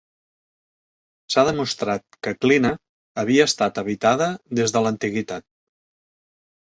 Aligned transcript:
S'ha 1.33 1.41
demostrat 1.49 2.15
que 2.27 2.33
Klina 2.45 2.71
havia 3.23 3.45
estat 3.49 3.77
habitada 3.81 4.31
des 4.61 4.73
de 4.77 4.81
l'antiguitat. 4.87 5.47